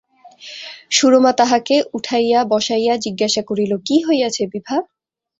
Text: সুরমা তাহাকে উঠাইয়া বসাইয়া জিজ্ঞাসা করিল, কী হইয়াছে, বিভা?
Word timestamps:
সুরমা 0.91 1.31
তাহাকে 1.33 1.75
উঠাইয়া 1.93 2.39
বসাইয়া 2.43 2.93
জিজ্ঞাসা 2.97 3.41
করিল, 3.49 3.71
কী 3.87 3.97
হইয়াছে, 4.07 4.43
বিভা? 4.53 4.77